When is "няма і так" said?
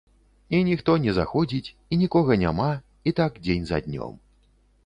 2.47-3.39